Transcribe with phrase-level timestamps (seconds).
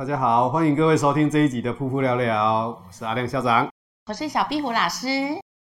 [0.00, 3.68] 大家好，欢迎各位收听这一集的《噗噗聊聊》，我是阿亮校长，
[4.06, 5.06] 我是小壁虎老师。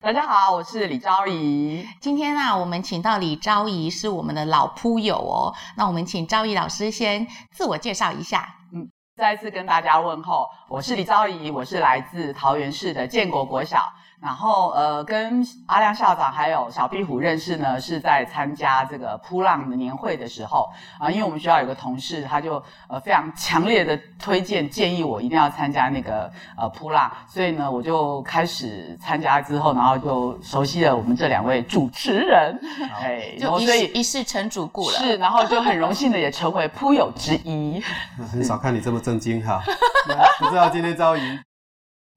[0.03, 1.85] 大家好，我是李昭仪。
[2.01, 5.53] 今天、啊，我们请到李昭仪是我们的老噗友哦。
[5.77, 8.47] 那我们请昭仪老师先自我介绍一下。
[8.73, 13.87] 嗯，再一次跟大家问候，我是李昭仪，我是来自桃园市的建国国小。
[14.21, 32.59] 然后呃，跟阿亮校长还有小壁虎认识呢，是在参加这个扑浪的年会的时候啊，因为我们学校有个同事，他就呃非常强烈的推荐建议我一定要参加那个呃扑浪，所以呢，我就开始参加之后，然后就熟悉了我们这两位主持人，
[32.99, 37.83] 哎，就所以一试成主顾了，是，然后就很荣幸的也成为扑友之一。
[38.31, 39.61] 很少看你这么正经哈，
[40.39, 41.21] 不知道今天昭仪。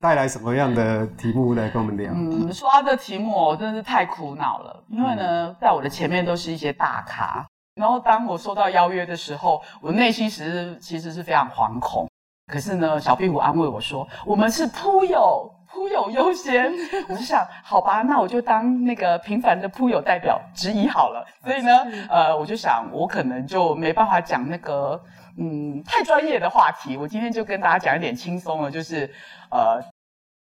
[0.00, 2.12] 带来什么样的题目来跟我们聊？
[2.14, 4.80] 嗯，说到这题目，我真的是太苦恼了。
[4.86, 7.44] 因为呢，在我的前面都是一些大咖，
[7.74, 12.08] 然后当我收到邀约的时候，我内心其实其实是非常惶恐。
[12.46, 16.72] 可是呢，小壁虎安慰我说：“我们是铺友，铺友优先。
[17.10, 21.26] ”我就想，好吧，那我就当那个平凡的铺友代表之一好了。
[21.42, 21.72] 所以呢，
[22.08, 25.02] 呃，我就想，我可能就没办法讲那个
[25.38, 26.96] 嗯太专业的话题。
[26.96, 29.08] 我今天就跟大家讲一点轻松的，就是。
[29.50, 29.80] 呃，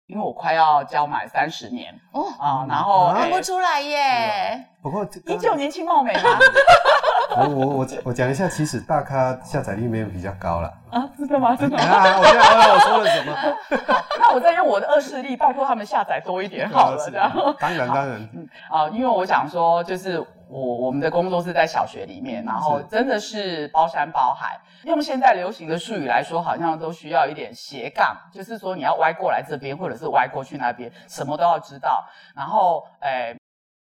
[0.08, 4.66] 因为我快要交满三十年哦啊，然后看不出来耶。
[4.82, 6.40] 不过依旧年轻貌美吗？
[7.38, 11.56] 我我我我讲一下，其实大咖下载率没有比较高了啊，真的吗？
[11.56, 11.84] 真的吗？
[11.84, 13.36] 啊，我现在我说了什么？
[14.20, 17.32] 那我再用我的恶势力，拜托他们下载多一点好了，这样。
[17.60, 24.60] 当然当然， 嗯啊，因为我想说，就是我我们的工作是在小学里面，然后真的是包山包海。
[24.84, 32.06] 用现在流行的术语来说，好像都需要一点斜杠，就是说你要歪过来这边，或者是歪过去那边，什么都要知道。
[32.36, 33.36] 然后，诶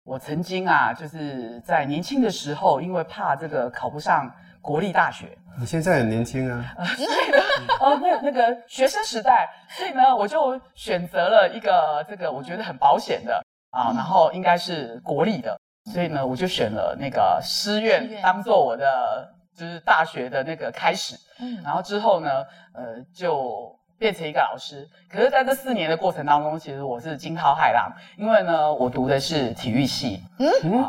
[0.04, 5.36] 我曾经啊，就是在年轻的时候，因为怕这个考不上国立大学。
[5.58, 6.64] 你现在很年轻啊。
[6.78, 7.38] 呃，所以呢，
[7.80, 15.58] 哦，那那个学生时代，所以呢，我就选择了一个这个我觉得很保险的啊，然后应该是国立的，
[15.90, 19.32] 所以呢，我就选了那个师院当做我的。
[19.54, 22.30] 就是大学的那个开始，嗯，然后之后呢，
[22.72, 24.88] 呃，就变成一个老师。
[25.10, 30.84] 可是在这四年的过程当中，其实我是惊涛骇浪，因为呢，我读的是体育系，嗯嗯，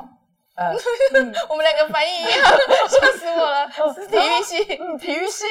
[0.55, 0.73] 呃，
[1.13, 2.31] 嗯、我们两个反应一样，
[2.87, 5.43] 吓死我了，是体育系，嗯，体育系，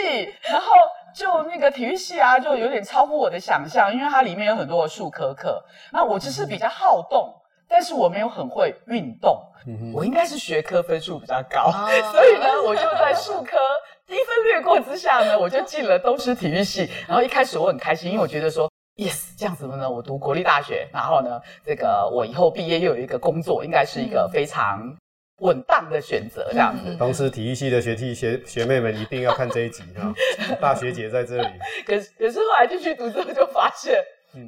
[0.51, 0.69] 然后
[1.15, 7.31] 就那个体育系啊，就有点超乎我的想象，因为它里面有很多的术科课，那我只是比较好动。
[7.69, 9.41] 但是我没有很会运动，
[9.95, 13.57] 我应该是学科分数比较高，啊、 所以呢，我就在数科
[14.07, 16.89] 低分略过之下呢，我就进了东师体育系。
[17.09, 24.95] 然后一开始我很开心，因为我觉得说，yes，这样子呢，我读国立大学，然后呢，这个我以后毕业又有一个工作，应该是一个非常
[25.41, 26.49] 稳当的选择。
[26.53, 30.13] 这样子，东师体育系的学弟学学妹们一定要看这一集哈，
[30.61, 31.49] 大学姐在这里。
[31.87, 33.99] 可是可是后来进去读之后就发现。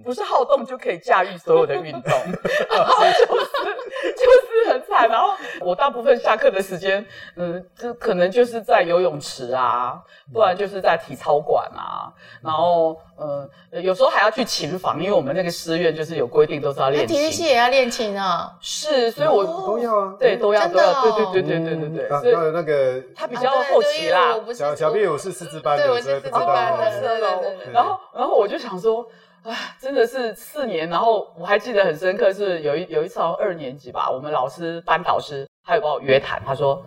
[0.03, 2.12] 不是好动就可以驾驭所有的运动，
[2.71, 3.50] 然后就是
[4.17, 4.22] 就
[4.65, 5.09] 是很惨。
[5.09, 7.05] 然后我大部分下课的时间，
[7.37, 10.00] 嗯，就可能就是在游泳池啊，
[10.33, 12.09] 不然就是在体操馆啊。
[12.43, 13.49] 然后，嗯，
[13.83, 17.16] 有时候还要去琴房，因为我们那个师院就是有规定，都是要练琴。
[17.16, 18.56] 体育系也要练琴啊？
[18.61, 20.15] 是，所以我都要啊。
[20.19, 21.03] 对，都要都要。
[21.03, 22.09] 对对对对对对对。
[22.21, 24.34] 所以那个他比较后期啦。
[24.55, 27.56] 小小壁虎是师资班的，对，我是师资班的。
[27.72, 29.06] 然后，然后我就想说。
[29.44, 36.82] 啊，真的是四年，然后我还记得很深刻，是有一有一次好像二年级吧，我们老师班导师他有帮我约谈，他说，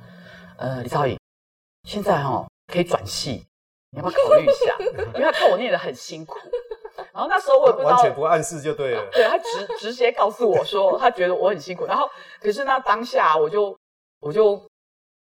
[0.58, 1.16] 呃，李兆颖，
[1.88, 3.46] 现在哦可以转系，
[3.92, 4.76] 你要不要考虑一下？
[5.14, 6.40] 因为他看我念得很辛苦，
[7.14, 12.10] 然后那时候我也不知道，完全不暗示就对了，对，他直直接告诉我说他觉得我很辛苦，然后
[12.42, 13.78] 可是那当下我就
[14.20, 14.56] 我就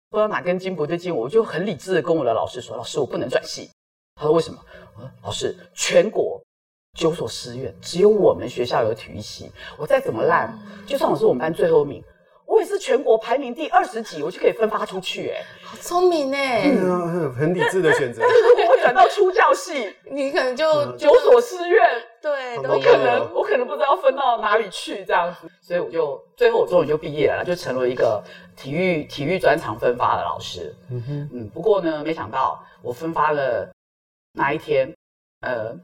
[0.10, 3.70] 不知道哪根筋不对劲，我就很理智的跟我的老师说，老师我不能转系，
[4.16, 4.60] 他说为什么？
[4.98, 6.44] 我说老师全国。
[6.98, 9.52] 九所师院，只有我们学校有体育系。
[9.78, 10.54] 我再怎么烂，
[10.86, 12.04] 就算我是我们班最后一名，
[12.46, 15.30] 我也是全国排名第二十几，我就可以分发出去。
[15.30, 16.62] 哎，好聪明哎！
[17.36, 18.22] 很理智的选择。
[18.26, 21.82] 但是如果我转到出教系，你可能就九所师院
[22.22, 28.24] 对，我可能我可能不知道分到哪里去这样子，所以我就最后我终于就毕业了，就成了一个
[28.56, 30.76] 体育体育专长分发的老师。
[30.92, 33.68] 嗯哼，嗯，不过呢，没想到我分发了
[34.34, 34.94] 那一天，
[35.42, 35.76] 呃，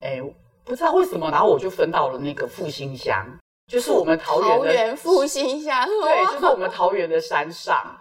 [0.00, 0.20] 哎，
[0.64, 3.26] 不知道为什么，然后我就分到了那个复兴乡，
[3.66, 7.96] 就是我们桃园的桃园复兴乡，对， 就是我们桃园的山上，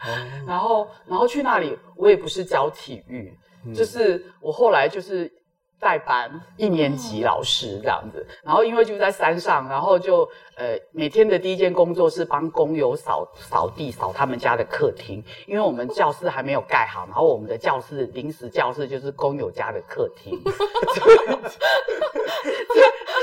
[0.47, 3.33] 然后然后去那里，我也不是教体育，
[3.75, 5.31] 就是我后来就是。
[5.79, 20.37] 代班一年级老师这样子，然后因为就在山上，然后就呃每天的第一件工作是帮工友扫扫地，扫他们家的客厅，因为我们教室还没有盖好，然后我们的教室临时教室就是工友家的客厅。
[20.43, 20.51] 那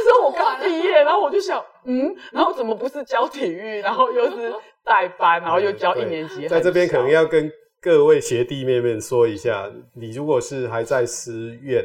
[0.02, 4.52] 时候我刚毕业，然后我就想，嗯，然后怎么不是教体育，然后又是
[4.82, 7.52] 代班，然后又教一年级，在这边可能要跟
[7.82, 11.84] 各位学弟妹们说一下，你如果是还在师院。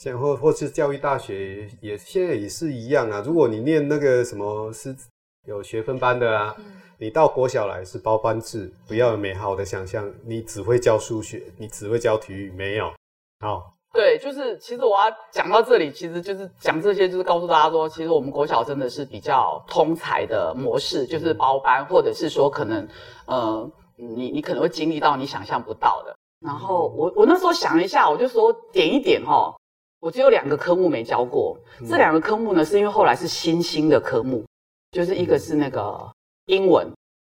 [0.00, 3.22] 像或或是教育大学也现在也是一样啊。
[3.22, 4.96] 如果你念那个什么是
[5.46, 6.64] 有学分班的啊，嗯、
[6.98, 12.90] 你到国小来是包班制，不要有美好的想象，你只会教数学，你只会教体育，没有。
[13.40, 22.88] 好，对，就是其实我要讲到这里，其实就是讲这些，就是告诉大家说，其实我们国小真的是比较通才的模式，就是包班，或者是说可能
[23.26, 26.16] 呃，你你可能会经历到你想象不到的。
[26.40, 29.54] 然后我我那时候想一下，我就说点一点齁。
[30.00, 34.44] 我只有两个科目没教过，嗯、这两个科目呢，是因为后来是新兴的科目，
[34.92, 36.10] 就是一个是那个
[36.46, 36.90] 英文，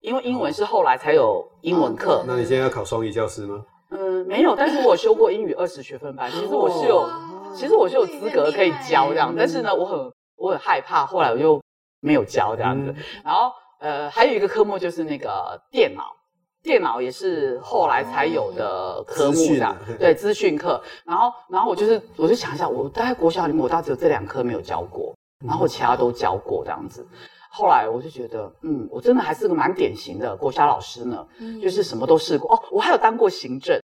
[0.01, 2.19] 因为英文是后来才有英文课。
[2.19, 3.65] 哦、那你现在要考双语教师吗？
[3.89, 11.59] 嗯，没有，但是我有修过英语二十学分班，其实我是有，哦、其实我是有资格可以教这样，但是呢，我很我很害怕，后来我又
[11.99, 12.91] 没有教这样子。
[12.95, 16.15] 嗯、然后呃，还有一个科目就是那个电脑。
[16.63, 19.37] 电脑也是后来才有的科目
[19.99, 20.81] 对，资讯课。
[21.03, 25.15] 然后，然后我就是，我就想一下，我大概国小里面，我大概只有这两科没有教过，
[25.45, 27.05] 然后其他都教过这样子。
[27.49, 32.55] 后来我就觉得，嗯，我真的还是个蛮典型的国小老师呢，嗯、就是什么都试过。
[32.55, 33.81] 哦，我还有当过行政，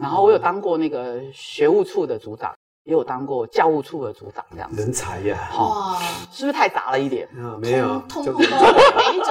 [0.00, 2.54] 然后我有当过那个学务处的组长。
[2.84, 5.50] 也有当过教务处的组长这样子，人才呀！
[5.58, 5.98] 哇，
[6.32, 7.28] 是不是太杂了一点？
[7.38, 8.40] 啊，没有，通通都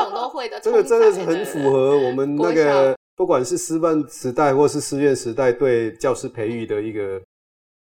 [0.10, 0.60] 种都会的。
[0.60, 7.22] 这个真的是很符合我们那个，不管是师范时代或是师院时代对教师培育的一个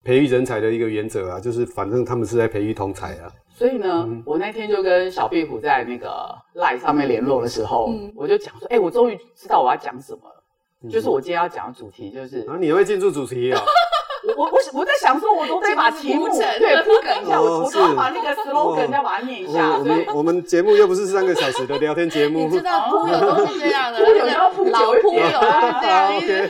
[0.05, 3.33] 培育人才的一个原则啊，就是反正他们是在培育通才啊。
[3.49, 13.59] 所以呢，我那天就跟小壁虎在那个 LINE 上面联络的时候，我就讲说，哎，我终于知道我要讲什么了，就是我今天要讲的主题就是啊，你会进入主题啊？
[13.59, 13.65] 我
[14.37, 19.79] 我我我在想说，我都得把题目对 铺梗一下，我我都要把那个 slogan 再把它念一下。
[19.79, 22.49] 我们我们节目又不是三个小时的聊天节目。
[22.49, 25.33] 你知道铺友都是这样的， 铺友要铺老铺友是
[25.81, 26.17] 这样。
[26.17, 26.49] OK，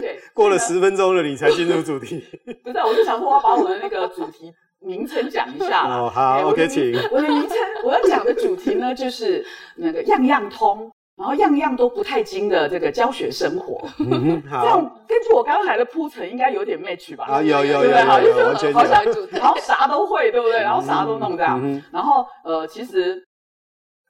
[0.00, 2.24] 对，过了十分钟了，你才进入主题。
[2.62, 5.86] 不是，我就想说，我要把我的那个主题名称讲一下。
[5.86, 6.92] 哦，好，OK，请。
[7.10, 9.44] 我的名称，我要讲的主题呢，就是
[9.76, 10.90] 那个样样通。
[11.16, 14.78] 然后样样都不太精的这个教学生活，嗯、好这样
[15.08, 17.24] 根据我刚才的铺陈，应该有点 match 吧？
[17.24, 20.60] 啊，有有有有，好像好像然后啥都会，对不对？
[20.60, 21.58] 然后啥都弄这样。
[21.62, 23.26] 嗯、然后呃，其实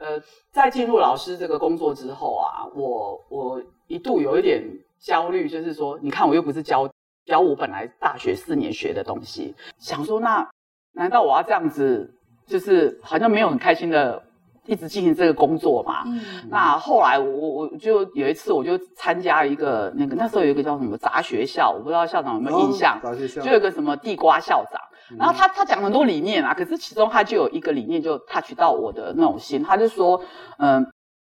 [0.01, 0.21] 呃，
[0.51, 4.61] 在进入老师这个工作之后啊，我我一度有一点
[4.99, 6.91] 焦虑，就是说，你看我又不是教
[7.25, 10.45] 教我本来大学四年学的东西，想说那
[10.93, 12.13] 难道我要这样子，
[12.49, 14.25] 就是好像没有很开心的。
[14.67, 16.21] 一直进行这个工作嘛，嗯、
[16.51, 23.41] 那后来我我就有一次我就参加了一个那个那时候有一个叫什么杂学校，我不知道校长有没有印象，哦、杂学校。
[23.41, 24.81] 就有个什么地瓜校长，
[25.13, 30.23] 嗯、然后他他讲很多理念啊，可是其中他就有一个理念就 touch 到我的那种心，他就说，
[30.59, 30.87] 嗯，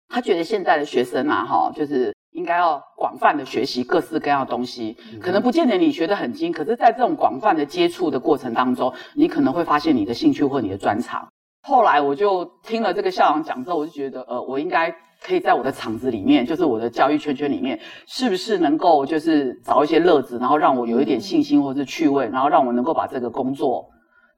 [0.08, 11.28] 他觉得现在的学生啊，哈，就是应该要广泛的学习各式各样的东西，嗯、可能不见得你学得很精，可是在这种广泛的接触的过程当中，你可能会发现你的兴趣或你的专长。
[11.68, 14.90] 后来我就听了这个校长讲之后，我就觉得，呃，我应该
[15.22, 23.87] 可以在我的场子里面，就是我的教育圈圈里面，是不是能够就是找一些乐子，然后让我有一点信心或者是趣味，然后让我能够把这个工作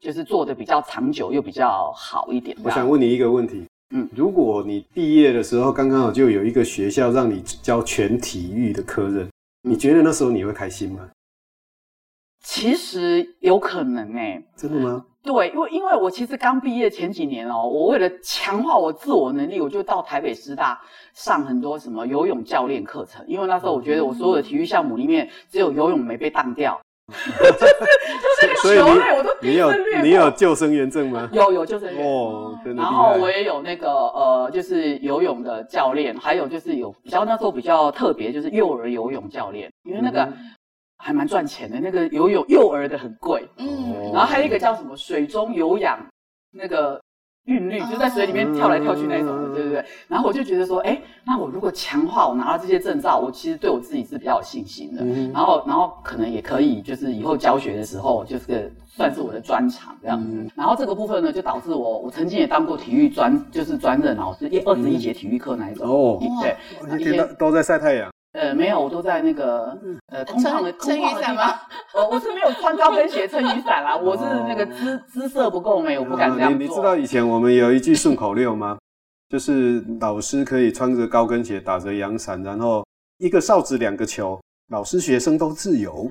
[0.01, 2.57] 就是做的比较长久又比较好一点。
[2.65, 9.29] 我想问你一个问题，嗯，如果你毕业的时候刚刚好就有一个学校让你教全体育的科任，
[9.63, 11.09] 你觉得那时候你会开心吗？
[12.43, 15.05] 其实有可能哎、欸，真的吗？
[15.23, 20.81] 对，因为因为我其实刚毕业前几年哦，我为了强化我自我能力，我就到台北师大
[21.13, 23.23] 上很多什么游泳教练课程。
[23.29, 26.81] 因为那时候我觉得我所有的体育项目里面，只有游泳没被当掉，
[27.13, 29.71] 就是球类我都你有
[30.03, 31.29] 你有救生员证吗？
[31.35, 32.83] 有有救生员哦，真的。
[32.83, 40.33] 然后我也有那个呃，就是游泳的教练，还有就是有比较那时候比较特别，就是幼儿游泳教练，因为那个。
[41.01, 41.81] 还蛮赚钱的。
[41.81, 45.99] 那个游泳幼儿的很贵，嗯，然后还有一个叫什么水中有氧
[46.53, 47.01] 那个。
[47.47, 49.83] 韵律就在水里面跳来跳去那种对不对？
[50.07, 55.03] 然后我就觉得说，哎，那我如果强化，我拿到这些证照，我其实对我自己是比较有信心的。
[55.03, 60.23] 嗯、然后，然后可能也可以，就是以后教学的时候，就是算是我的专长这样。
[60.23, 65.89] 嗯、然后这个部分呢，就导致我，我曾经也当过体育专，就是专任老师，一二十一节体育课那一种。
[65.89, 66.57] 哦，对，
[67.01, 68.13] 一天都都在晒太阳。
[68.33, 71.61] 呃，没有，我都在那个呃空旷的撑雨伞吗？
[71.95, 76.59] 我，我是没有穿高跟鞋撑雨伞啦，我是那个姿姿色不够美，我不敢这样做。
[76.59, 78.79] 你你知道以前我们有一句顺口溜吗？
[79.29, 82.87] 就是老师可以穿着高跟鞋，打着阳伞，然后
[83.19, 86.09] 一个哨子两个球，老师学生都自由。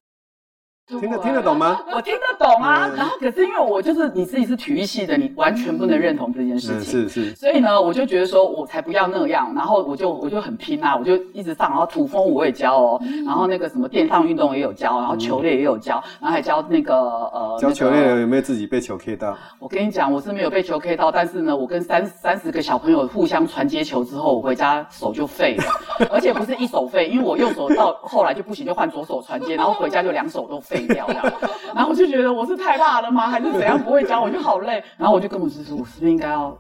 [1.00, 1.80] 听得听得懂吗？
[1.94, 2.90] 我听得懂啊。
[2.96, 7.08] 然后可是因为我就是你自己是体育系的，你完全不能认同这件事情。
[7.08, 7.36] 是是。
[7.36, 9.54] 所以呢，我就觉得说，我才不要那样。
[9.56, 11.70] 然后我就我就很拼啊，我就一直上。
[11.70, 17.58] 然后土风我也教哦，然后那个什么电上运动也有教，然后球类也有教，然后还教那个呃。
[17.60, 19.38] 教球类有没有自己被球 K 到？
[19.60, 25.64] 我跟你讲，我是没有被球 K 到，但是呢，我跟三三十个小朋友互相传接球之后，我回家手就废了，
[26.10, 31.34] 而且不是一手废，因为我右手到后来就不行，就换左手传接，然后回家就两手都废掉了。
[31.76, 33.28] 然后我就觉得我是太辣了吗？
[33.28, 33.78] 还是怎样？
[33.78, 34.84] 不会教我就好累。
[34.98, 36.56] 然后我就跟我师说，我是不是应该要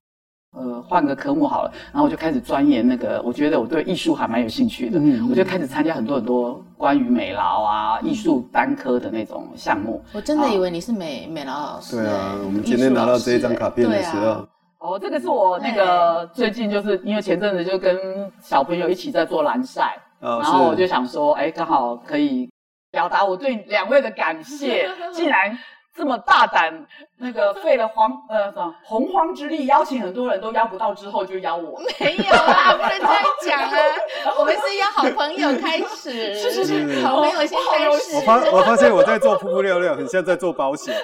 [0.58, 1.72] 呃换个科目好了？
[1.92, 5.00] 然后我就开始钻研那个，我觉得我对艺术还蛮有兴趣的。
[5.00, 10.04] 嗯，我就开始参加很多很多关于美劳啊、艺术单科的那种项目。
[10.14, 11.98] 我真的以为你是美美劳老师。
[11.98, 14.48] 对啊，我们今天拿到这一张卡片的时候，
[14.80, 17.98] 哦，这个是我那个最近就是因为前阵子就跟
[18.42, 22.50] 小朋友一起在做蓝晒，然后我就想说，哎，刚好可以。
[22.92, 25.58] 表达我对两位的感谢， 竟然
[25.96, 26.86] 这么大胆，
[27.18, 31.80] 那个 费了荒呃什么洪荒之力，邀请很多人都邀不到，之后就邀我。
[32.00, 34.34] 没有啊，不能这样讲啊！
[34.40, 38.16] 我们是邀好朋友开始， 是是是，好朋友先开始。
[38.16, 40.96] 我发我发现我在做噗噗料料，很像在做保险，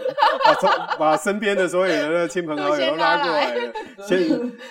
[0.44, 3.74] 把把身边的所有人的亲朋好友都拉过来了。
[4.08, 4.20] 先，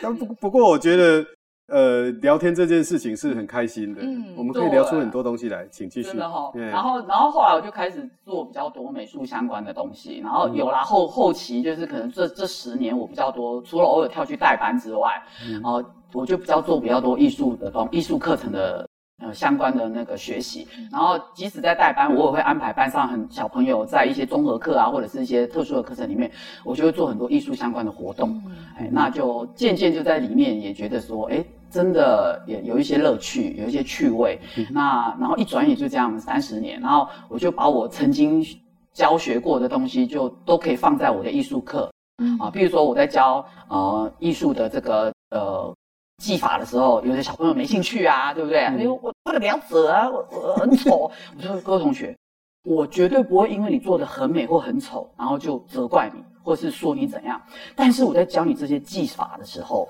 [0.01, 1.25] 但不不过我觉得。
[1.69, 6.09] 呃，聊天这件事情是很开心的，嗯，我们可以聊出很多东西来，请继续。
[6.09, 18.87] 真的哈，然后，然后后来我就开始做比较多美术相关的东西，然后有啦后后期就是可能这这十年我比较多，除了偶尔跳去代班之外，然后我就比较做比较多艺术的东艺术课程的
[19.23, 26.31] 呃相关的那个学习，然后即使在带班，我也会安排班上很小朋友在一些综合课啊或者是一些特殊的课程里面，
[26.65, 28.43] 我就会做很多艺术相关的活动，
[28.77, 31.45] 哎，那就渐渐就在里面也觉得说，哎。
[31.71, 34.39] 真的也有一些乐趣，有一些趣味。
[34.57, 38.47] 嗯、那然后一转眼就这样三十年，然后我就把我曾经
[38.93, 41.91] 教学过的东西，就都可以放在我的艺术课。
[42.23, 45.75] 嗯啊，比如说我在教呃艺术的这个呃
[46.23, 48.65] 技法的时候，有些小朋友没兴趣啊，对不对？
[48.79, 51.11] 因为、嗯，我这个两褶啊，我我很丑。
[51.37, 52.17] 我说各位同学，
[52.65, 57.41] 我绝对不会因为你做的很美或很丑，然后就责怪你，或是说你怎样。
[57.75, 59.89] 但是我在教你这些技法的时候。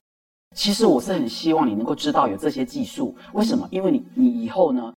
[0.56, 3.66] 其实我是很希望你能够知道有这些技术，为什么？
[3.72, 4.94] 因为你你以后呢，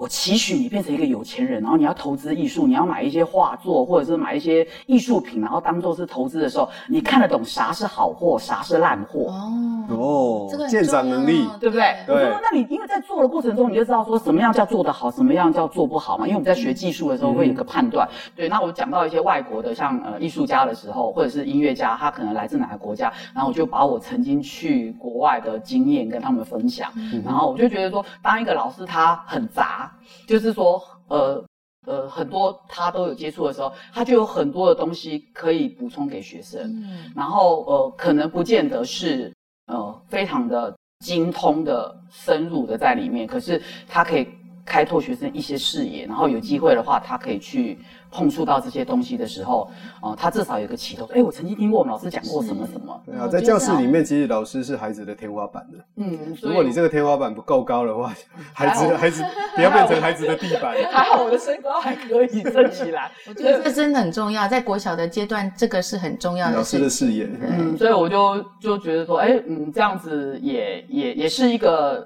[0.00, 11.94] 我期许你变成一个有钱人，然后你要投资艺术，你要买一些画作，或者是买一些艺术品，然后当做是投资的时候，你看得懂啥是好货，啥是烂货哦哦，这个鉴赏能力对不对？
[12.06, 12.14] 对。
[12.14, 16.26] 我说，那你因为在做的过程中，你就知道说什么样叫做得好，什么样叫做不好嘛。
[16.26, 18.08] 因为我们在学技术的时候会有个判断。
[18.08, 18.48] 嗯、对。
[18.48, 29.89] 那我讲到一些外国的，像呃艺术家的时候，或者是音乐家，他可能来自哪个国家，然后我就把我曾经去国外的经验跟他们分享，嗯、然后我就觉得说，当一个老师他很杂。
[30.26, 31.44] 就是说，呃
[31.86, 36.60] 呃，很多他都有接触的时候，他就有很多的东西可以补充给学生。
[36.62, 39.32] 嗯，然后呃，可能不见得是
[39.66, 44.28] 呃非常的精通的、深入的在里面，可是他可以
[44.64, 47.78] 开拓学生一些视野，然后有机会的话，他可以去。
[48.12, 49.70] 碰触到这些东西的时候，
[50.02, 51.08] 哦、呃，他至少有个起头。
[51.14, 53.00] 哎，我曾经听过我们老师讲过什么什么。
[53.06, 55.78] 对啊，在教室里面，其实老师是孩子的天花板的。
[55.94, 58.12] 嗯， 如果你这个天花板不够高的话，
[58.52, 59.22] 孩子好 孩子
[59.54, 60.74] 不要变成孩子的地板。
[60.90, 63.12] 还好我的身高还可以站起来。
[63.28, 66.56] 我觉得这真的很重要，在国小的阶段，这个是很重要的。
[66.56, 67.28] 老师的视野。
[67.40, 72.04] 嗯，所以我就就觉得说，哎，嗯，这样子也也也是一个，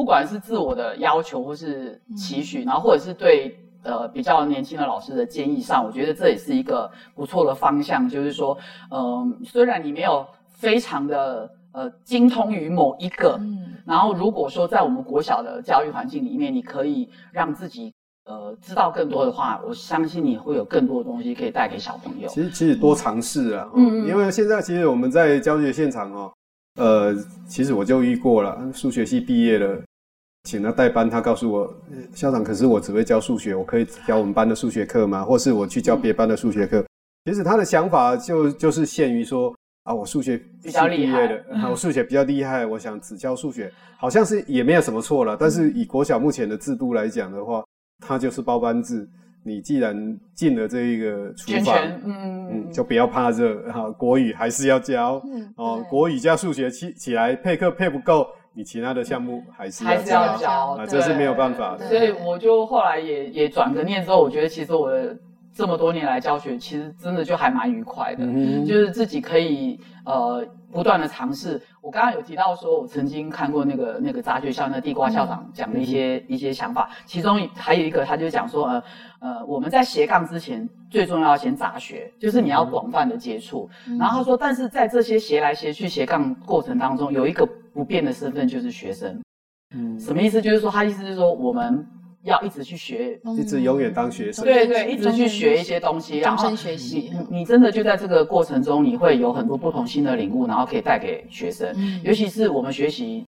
[0.00, 3.54] 不管是自我的要求或是期许，嗯、然后或者是对。
[3.82, 8.06] 呃，比较年轻的老师的建议上，我觉得这也是一个不错的方向。
[8.06, 8.54] 就是说，
[8.90, 17.90] 嗯、呃，虽然你没有非常的呃精通于某一个，嗯，然后如果说在我们国小的教育环境里面，你可以让自己
[18.26, 22.28] 呃知道更多的话，我相信你会有更多的东西可以带给小朋友。
[22.28, 26.32] 其实，其实多尝试啊，嗯，因为现在其实我们在教学现场哦，
[26.78, 27.16] 呃，
[27.48, 29.82] 其实我就遇过了，数学系毕业了。
[30.44, 31.74] 请他代班，他告诉我，
[32.14, 35.22] 校长，可是我只会教数学，我可以教我们班的数学课吗？
[35.22, 36.84] 或是我去教别班的数学课？
[37.26, 39.54] 其实他的想法就就是限于说
[39.84, 45.36] 啊，我数学比较厉害的，我数学比较厉害，我想只教数学，好像是也没有什么错了。
[45.38, 47.62] 但是以国小目前的制度来讲的话，
[48.06, 49.06] 他就是包班制。
[49.42, 53.90] 你既然进了这一个厨房，嗯嗯，就不要怕热哈。
[53.90, 58.26] 国语还是要教，嗯、哦，国语加数学起起来配课配不够。
[58.52, 61.86] 你其他的项目还是，还是要教啊，这是没有办法的。
[61.88, 65.16] 所以我就后来也也转个念之后，我觉得其实我的
[65.54, 71.60] 这么多年来教学，其实真的就还蛮愉快的，嗯、就是自己可以呃不断的尝试。
[71.80, 78.82] 我刚刚有提到说，我曾经看过那个那个杂学校那地瓜校长讲的一些、嗯、一些想法，其中还有一个他就讲说呃
[79.20, 83.68] 呃我们在斜杠之前最重要要先杂学，就是你要广泛的接触。
[83.86, 87.48] 嗯、然后他说，但是在这些斜来斜去斜杠过程当中，有一个。
[87.72, 89.22] 不变的身份就是学生，
[89.76, 90.42] 嗯，什么意思？
[90.42, 91.86] 就是说，他意思就是说，我们
[92.24, 97.10] 要一直去学，一直永远当学生，对对，一直去学一些东西，终身学习。
[97.30, 101.74] 你你真的就在这个过程中，你会有很多不同新的领悟，然后可以带给学生。
[102.02, 103.24] 尤其是我们学习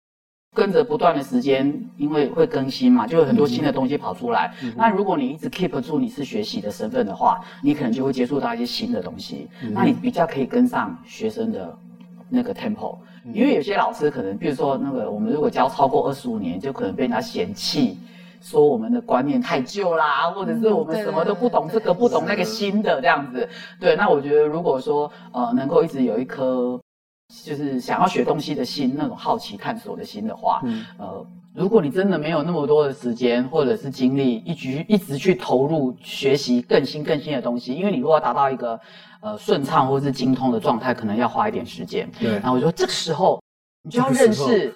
[0.55, 4.55] 跟着不断的时间，因为会更新嘛，就有很多新的东西跑出来。
[4.76, 11.76] 那如果你一直 keep 住你是学习的身份的话，你可能就会接触到一些新的东西，那你比较可以跟上学生的
[12.31, 12.99] 那个 tempo。
[13.35, 17.99] 因为有些老师可能，比如说那个，我们如果教超过二十五年，就可能被人家嫌弃，
[18.40, 23.49] 说我们的观念太旧啦，或者是我们什么都不懂，这个不懂那个新的这样子。
[23.81, 26.81] 对，那我觉得如果说呃，能够一直有一颗
[27.45, 30.62] 就是想要学东西的心，那种好奇探索的心的话，
[30.99, 38.78] 呃，如果你真的没有那么多的时间或者是精力，一直一直去投入学习更新更新的东西，因为你如果要达到一个。
[39.23, 42.09] 呃，顺畅或是精通的状态，可能要花一点时间。
[42.21, 43.43] 对，然后我说这个时候
[43.83, 44.73] 你就要认识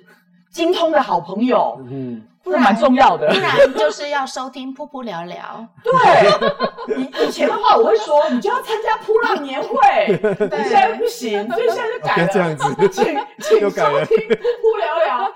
[0.50, 3.28] 精通的好朋友，嗯，不然蛮重要的。
[3.28, 5.66] 不然就是要收听噗噗聊聊。
[5.84, 10.16] 对，以以前的话我会说，你就要参加噗浪年会，
[10.48, 12.28] 对，现在不行，所以现在就改了。
[12.32, 13.04] 这样子，请
[13.38, 15.32] 请收听噗噗聊聊。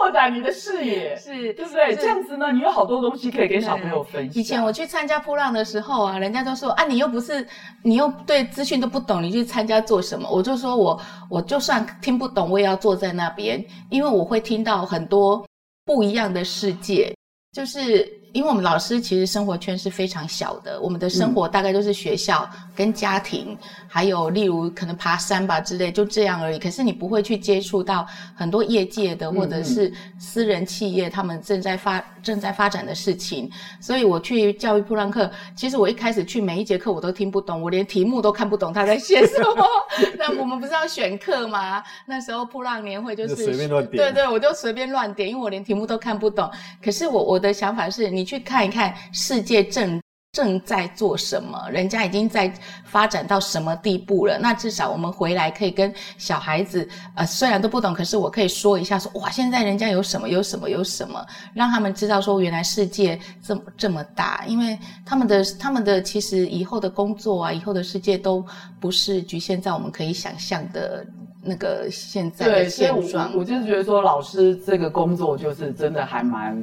[0.00, 1.94] 拓展你的视野， 是对不对？
[1.96, 4.34] 这样子呢，你有好多东西可以跟小朋友分享。
[4.34, 7.46] 以前我去参加扑浪的时候啊，人家都说啊，你又不是，
[7.82, 10.28] 你又对资讯都不懂，你去参加做什么？
[10.30, 15.46] 我就说我我就算听不懂，我也要坐在那边，因为我会听到很多
[15.84, 17.14] 不一样的世界，
[17.52, 18.21] 就是。
[18.32, 26.58] 因为我们老师其实生活圈是非常小的，我们的生活大概都是学校跟家庭，嗯、还有例如可能爬山吧之类，就这样而已。
[26.58, 33.50] 可是你不会去接触到很多业界的或者是私人企业他们正在发正在发展的事情。
[33.80, 39.66] 所以我去教育普朗克，其实我一开始去每一节课我都听不懂，我连题目都看不懂他在写什么。
[40.16, 41.82] 那我们不是要选课吗？
[42.06, 46.50] 那时候噗浪年会就是随便乱点，对对，我就随便乱点，因为我连题目都看不懂。
[46.82, 48.21] 可是我我的想法是你。
[48.22, 52.54] 你去看一看世界正正在做什么，人家已经在
[52.84, 54.38] 发展到什么地步了。
[54.38, 64.44] 那至少我们回来可以跟小孩子，呃，虽然都不懂，可是我可以说一下说，说哇，现在人家有什么，有什么，有什么，让他们知道说，原来世界这么这么大。
[64.46, 68.46] 因为他们的他们的其实以后的工作啊，以后的世界都
[68.78, 71.04] 不是局限在我们可以想象的
[71.42, 73.32] 那个现在的现状。
[73.32, 76.56] 我，我就是觉得说，老师这个工作就是真的还蛮。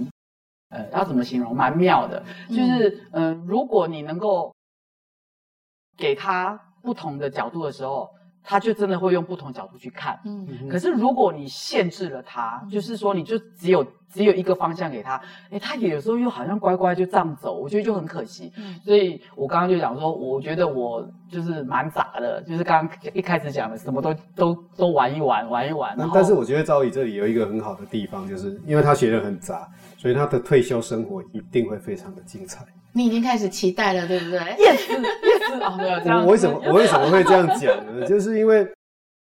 [0.70, 1.56] 呃，要怎么形容？
[1.56, 4.56] 蛮妙的，就是，嗯、呃，如果你能够
[5.98, 8.10] 给他不同的角度的时候。
[8.44, 15.22] 他就真的会用不同角度去看，嗯，可是如果你限制了他，嗯、就是说你就只有只有一个方向给他，
[15.52, 18.52] 诶，他也有时候又好像乖乖就这样走，我觉得就很可惜。
[18.58, 25.94] 嗯，所以我刚刚就讲说，我觉得我就是蛮杂的，就是刚刚一开始讲的，什么都都都玩一玩，玩一玩。
[25.98, 32.66] 那但是我觉得赵宇这里有一个很好的地方，就是因为他学的很杂，所以他的退休生活一定会非常的精彩。
[33.00, 34.38] 你已经开始期待了，对不对？
[34.60, 36.26] Yes，Yes，哦，没有这样。
[36.26, 38.04] 我为什么我为什么会这样讲呢？
[38.06, 38.68] 就是因为，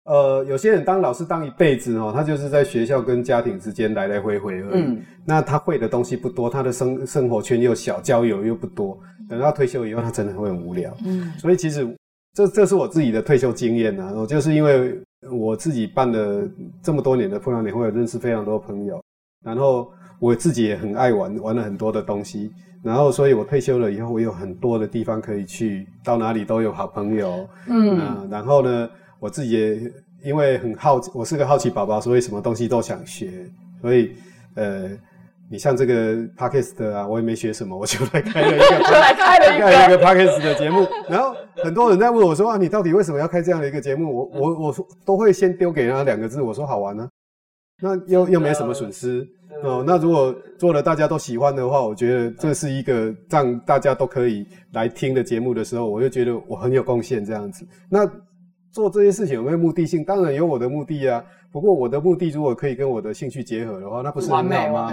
[0.06, 4.82] 呃，有些人当老师当一辈子哦，他就是在学校跟家庭之间来来回回而已。
[4.82, 5.00] 嗯。
[5.24, 8.98] 那他会的东西不多，他的生生活圈又小，交友又不多。
[9.28, 10.92] 等到退休以后，他真的会很无聊。
[11.06, 11.32] 嗯。
[11.38, 11.86] 所以其实
[12.34, 16.42] 这这是我自己的退休经验啊，我就是因为我自己办了
[16.82, 19.00] 这么多年的噗浪年会，认识非常多朋友，
[19.44, 22.50] 然后我自己也很爱玩，玩了很多的东西。
[22.82, 27.46] 然后，所以我退休了以后，我有很多的地方可以去，到哪里都有好朋友。
[27.68, 28.88] 嗯、呃，然后呢，
[29.18, 29.92] 我自己也
[30.24, 33.30] 因为很好奇，我是个好奇宝宝，所以什么东西都想学。
[33.82, 34.12] 所以，
[34.54, 34.88] 呃，
[35.50, 40.86] 你像这个 Podcast 啊，我也没学什么，我就来开了一个， 就来开了一个，开了一个 Podcast 的节目。
[41.08, 44.10] 然后很多人在问我说啊，你到底为什么要开这样的一个节目？
[44.10, 47.08] 我我我说都会先丢给他两个字，我说好玩呢、啊。
[47.82, 49.26] 那又又没什么损失。
[49.62, 57.66] 哦，那如果做了大家都喜欢的话，我觉得这是一个让大家都可以来听的节目的时候，我就觉得我很有贡献这样子。
[57.88, 58.10] 那
[58.72, 60.04] 做这些事情有没有目的性？
[60.04, 61.22] 当然有我的目的啊。
[61.52, 64.92] 不过我的目的如果可以跟我的兴趣结合的话，那不是很好吗？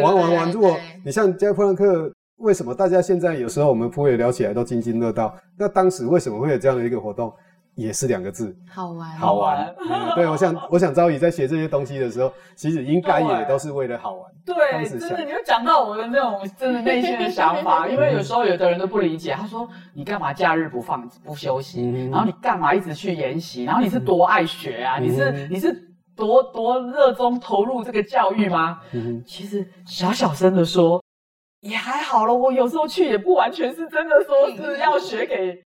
[0.00, 0.52] 玩玩玩！
[0.52, 5.36] 如果你像加普兰克，为什么大家现在有时候我们普伟聊起来都津津乐道？
[5.58, 7.32] 那当时为什么会有这样的一个活动？
[7.78, 9.72] 也是两个字，好玩，好玩。
[9.88, 14.24] 嗯、对，我想，我想昭仪在学这些东西的时候，其实应该也都是为了好玩。
[14.44, 17.86] 对，真的，你就讲到我的那种真的内心的想法。
[17.88, 21.80] 因为有时候有的人都不理解，他说：“你干嘛假日不放不休息？
[21.82, 23.62] 嗯、然后你干嘛一直去研习？
[23.62, 24.98] 然后你是多爱学啊？
[24.98, 25.72] 嗯、你是你是
[26.16, 31.00] 多多热衷投入这个教育吗？”嗯、其实小小声的说
[31.60, 32.34] 也还好了。
[32.34, 35.62] 我有时候去也不完全是真的说是要学给。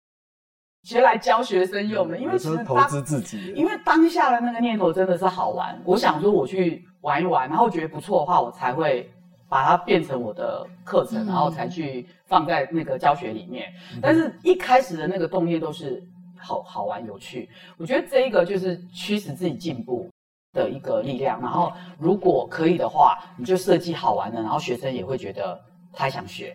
[0.83, 5.79] 学来教学生用的，因为其实投资自己，因为当下的那个念头真的是好玩。
[5.85, 9.07] 我想说我去玩一玩，然后觉得不错的话，我才会
[9.47, 13.71] 把它变成我的课程，然后才去放在那个教学里面。
[14.01, 16.01] 但是一开始的那个动念都是
[16.37, 17.47] 好好玩有趣。
[17.77, 20.09] 我觉得这一个就是驱使自己进步
[20.53, 21.39] 的一个力量。
[21.39, 25.59] 然后如果可以的话，你就设计好玩的，然后学生也会觉得
[25.93, 26.51] 他想学。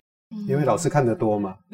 [0.47, 1.55] 因为老师看得多嘛，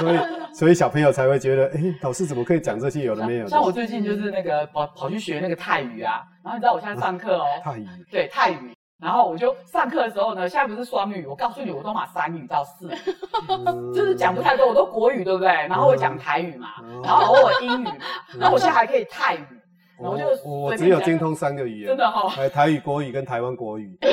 [0.00, 0.18] 所以
[0.52, 3.50] 所以小朋友才会觉得，哎、欸，老师怎么可以讲这些有的没有的？
[3.50, 12.94] 像我最近就是那个跑跑去学那个泰语啊，然后你知道我现在上课哦、喔，泰语，对泰语，然后我就上课的时候呢，现在不是双语，我告诉你，我都码三语到四语，
[13.48, 15.48] 嗯、就是讲不太多，我都国语对不对？
[15.48, 17.96] 然后我讲台语嘛，嗯、然后偶尔英语嘛，
[18.36, 19.46] 那、嗯、我现在还可以泰语，
[20.00, 23.96] 然后我就我，我只有精通三个语言，真的哈、喔，台语、国语跟台湾国语。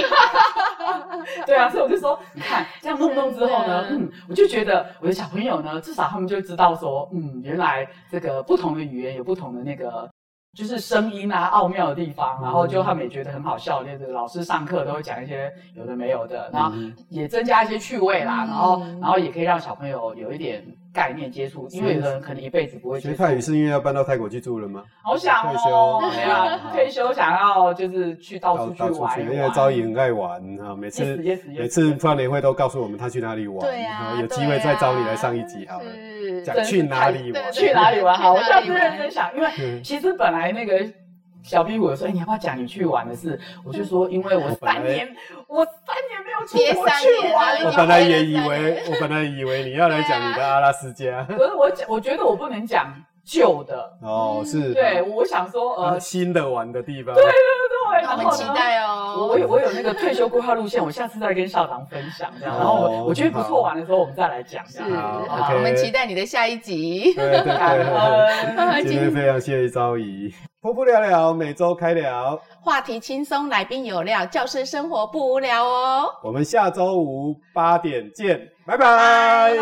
[1.46, 10.10] 对啊，所以我就说，你看这样弄弄之后呢，嗯，我就觉得我的小朋友呢，至少他们就知道说，嗯，原来这个不同的语言有不同的那个。
[10.58, 13.84] 就是声音啊，奥妙的地方，然后就他们也觉得很好笑。
[13.84, 16.76] 就是老师上课都会讲一些有的没有的，然后
[17.08, 21.68] 也增加一些趣味啦，然后然后也可以让小朋友有一点概念接触。
[21.70, 24.84] 因为有的人可能一辈子不会学泰语，是因为要搬到泰国去住了吗？
[25.04, 31.04] 好想哦，退休，对啊， 退休想要就是去到处去玩，因为昭仪很爱玩啊，每次
[31.48, 35.86] 每次跨年会都告诉我们他去哪里玩，对啊，有机会再找你来上一集好了。
[36.46, 37.52] 讲去哪里玩？
[37.52, 38.18] 去哪里玩？
[38.18, 40.86] 好，我下次认真想，因为其实本来那个
[41.42, 45.08] 小壁虎说：“哎，你要不要讲你去玩的事？”我就说：“因为我三年，
[45.48, 51.24] 我三年没有出国去玩。”我本来也以为，我本来以为你要来讲你的阿拉斯加。
[51.30, 52.94] 可是我讲，我觉得我不能讲
[53.26, 54.74] 旧的哦，是。
[54.74, 57.14] 对，我想说呃，新的玩的地方。
[57.16, 57.24] 对，
[58.12, 59.28] 我们期待哦。
[59.30, 62.56] 我有我有那个退休规划路线，我下次再跟校长分享这样。
[62.56, 64.66] 然后我我觉得不错玩的时候，我们再来讲。
[64.68, 64.82] 是，
[65.28, 67.14] 好，我们期待你的下一集。
[67.14, 76.10] 对对对，今天非常谢谢昭仪，噗噗聊聊每周开聊，话题轻松，来宾有料，教师生活不无聊哦。
[76.24, 79.54] 我们下周五八点见，拜拜。